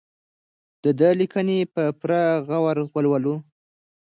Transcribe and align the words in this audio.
د 0.83 0.85
ده 0.99 1.09
لیکنې 1.19 1.59
په 1.73 1.83
پوره 1.99 2.23
غور 2.47 2.77
ولولو. 2.93 3.35